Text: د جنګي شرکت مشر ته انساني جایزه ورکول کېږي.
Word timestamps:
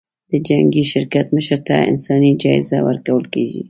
د 0.31 0.33
جنګي 0.47 0.83
شرکت 0.91 1.27
مشر 1.35 1.59
ته 1.67 1.75
انساني 1.91 2.31
جایزه 2.43 2.77
ورکول 2.87 3.23
کېږي. 3.33 3.59